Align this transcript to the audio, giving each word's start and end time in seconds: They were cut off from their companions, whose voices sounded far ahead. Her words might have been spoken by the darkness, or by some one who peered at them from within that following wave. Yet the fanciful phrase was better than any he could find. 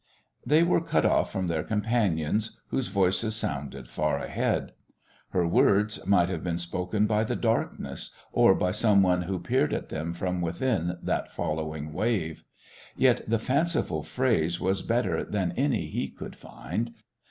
They 0.43 0.63
were 0.63 0.81
cut 0.81 1.05
off 1.05 1.31
from 1.31 1.45
their 1.45 1.61
companions, 1.61 2.59
whose 2.69 2.87
voices 2.87 3.35
sounded 3.35 3.87
far 3.87 4.17
ahead. 4.17 4.71
Her 5.29 5.45
words 5.47 6.03
might 6.07 6.27
have 6.27 6.43
been 6.43 6.57
spoken 6.57 7.05
by 7.05 7.23
the 7.23 7.35
darkness, 7.35 8.09
or 8.31 8.55
by 8.55 8.71
some 8.71 9.03
one 9.03 9.21
who 9.21 9.37
peered 9.39 9.75
at 9.75 9.89
them 9.89 10.13
from 10.15 10.41
within 10.41 10.97
that 11.03 11.31
following 11.31 11.93
wave. 11.93 12.43
Yet 12.97 13.29
the 13.29 13.37
fanciful 13.37 14.01
phrase 14.01 14.59
was 14.59 14.81
better 14.81 15.23
than 15.23 15.51
any 15.51 15.85
he 15.85 16.07
could 16.09 16.35
find. 16.35 16.95